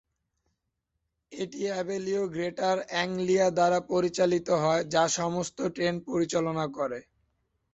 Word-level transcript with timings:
এটি 1.31 1.61
Abellio 1.67 2.23
Greater 2.33 2.77
Anglia 2.89 3.47
দ্বারা 3.49 3.79
পরিচালিত 3.91 4.47
হয়, 4.63 4.83
যা 4.93 5.03
সমস্ত 5.19 5.57
ট্রেন 5.75 5.95
পরিচালনা 6.07 6.65
করে। 6.77 6.99